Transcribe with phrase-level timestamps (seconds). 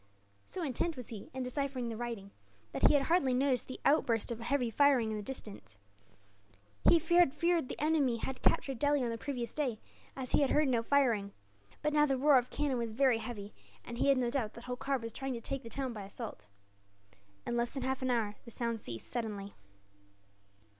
[0.47, 2.31] So intent was he, in deciphering the writing,
[2.71, 5.77] that he had hardly noticed the outburst of heavy firing in the distance.
[6.89, 9.79] He had feared the enemy had captured Delhi on the previous day,
[10.15, 11.33] as he had heard no firing;
[11.83, 13.53] but now the roar of cannon was very heavy,
[13.85, 16.47] and he had no doubt that Holkar was trying to take the town by assault.
[17.45, 19.53] In less than half an hour the sound ceased, suddenly.